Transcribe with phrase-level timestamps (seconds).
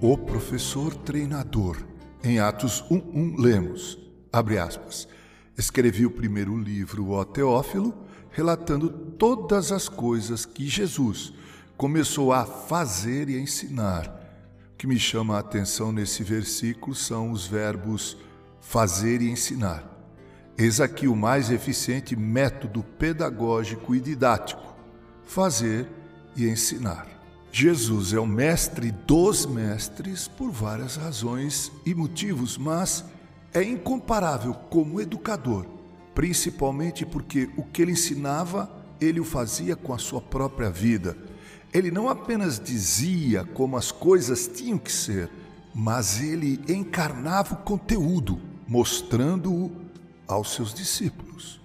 [0.00, 1.76] O professor treinador.
[2.22, 3.98] Em Atos 1:1 lemos,
[4.32, 5.08] abre aspas,
[5.56, 7.92] escrevi o primeiro livro, O Teófilo,
[8.30, 11.32] relatando todas as coisas que Jesus
[11.76, 14.06] começou a fazer e ensinar.
[14.72, 18.16] O que me chama a atenção nesse versículo são os verbos
[18.60, 19.84] fazer e ensinar.
[20.56, 24.76] Eis aqui o mais eficiente método pedagógico e didático:
[25.24, 25.88] fazer
[26.36, 27.17] e ensinar.
[27.60, 33.04] Jesus é o mestre dos mestres por várias razões e motivos, mas
[33.52, 35.66] é incomparável como educador,
[36.14, 41.18] principalmente porque o que ele ensinava, ele o fazia com a sua própria vida.
[41.74, 45.28] Ele não apenas dizia como as coisas tinham que ser,
[45.74, 49.72] mas ele encarnava o conteúdo, mostrando-o
[50.28, 51.60] aos seus discípulos.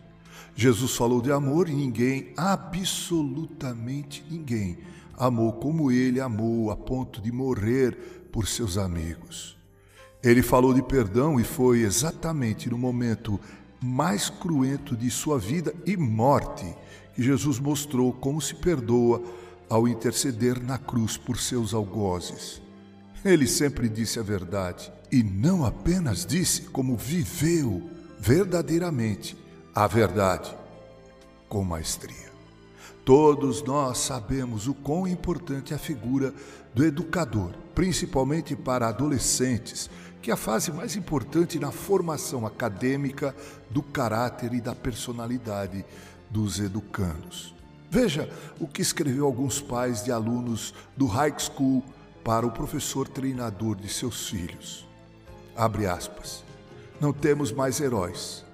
[0.56, 4.78] Jesus falou de amor e ninguém, absolutamente ninguém,
[5.18, 9.58] amou como ele amou a ponto de morrer por seus amigos.
[10.24, 13.40] Ele falou de perdão e foi exatamente no momento
[13.82, 16.66] mais cruento de sua vida e morte
[17.14, 19.22] que Jesus mostrou como se perdoa
[19.70, 22.62] ao interceder na cruz por seus algozes.
[23.26, 29.36] Ele sempre disse a verdade e não apenas disse, como viveu verdadeiramente
[29.76, 30.56] a verdade
[31.50, 32.32] com maestria.
[33.04, 36.34] Todos nós sabemos o quão importante é a figura
[36.74, 39.90] do educador, principalmente para adolescentes,
[40.22, 43.36] que é a fase mais importante na formação acadêmica
[43.70, 45.84] do caráter e da personalidade
[46.30, 47.54] dos educandos.
[47.90, 48.30] Veja
[48.60, 51.84] o que escreveu alguns pais de alunos do high school
[52.24, 54.88] para o professor treinador de seus filhos.
[55.56, 56.44] Abre aspas.
[57.02, 58.46] Não temos mais heróis.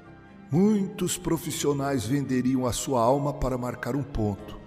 [0.52, 4.57] Muitos profissionais venderiam a sua alma para marcar um ponto.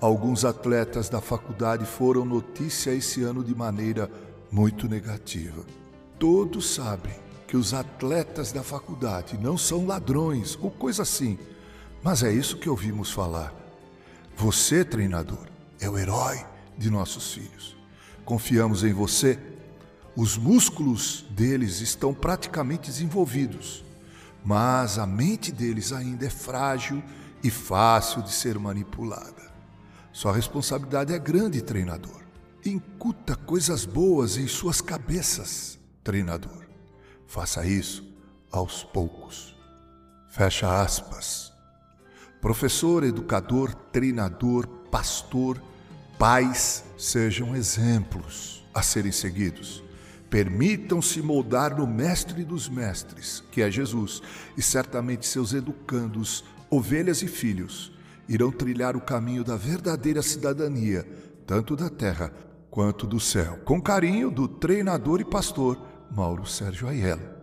[0.00, 4.10] Alguns atletas da faculdade foram notícia esse ano de maneira
[4.50, 5.64] muito negativa.
[6.18, 7.14] Todos sabem
[7.46, 11.38] que os atletas da faculdade não são ladrões ou coisa assim,
[12.02, 13.54] mas é isso que ouvimos falar.
[14.36, 15.46] Você, treinador,
[15.80, 16.44] é o herói
[16.76, 17.76] de nossos filhos.
[18.24, 19.38] Confiamos em você.
[20.16, 23.86] Os músculos deles estão praticamente desenvolvidos
[24.46, 27.02] mas a mente deles ainda é frágil
[27.42, 29.52] e fácil de ser manipulada.
[30.12, 32.22] Sua responsabilidade é grande, treinador.
[32.64, 36.64] Incuta coisas boas em suas cabeças, treinador.
[37.26, 38.06] Faça isso
[38.52, 39.56] aos poucos.
[40.28, 41.52] Fecha aspas.
[42.40, 45.60] Professor, educador, treinador, pastor,
[46.20, 49.82] pais sejam exemplos a serem seguidos.
[50.36, 54.20] Permitam-se moldar no Mestre dos Mestres, que é Jesus,
[54.54, 57.90] e certamente seus educandos, ovelhas e filhos,
[58.28, 61.08] irão trilhar o caminho da verdadeira cidadania,
[61.46, 62.30] tanto da terra
[62.70, 63.58] quanto do céu.
[63.64, 65.80] Com carinho do treinador e pastor
[66.10, 67.35] Mauro Sérgio Aiello.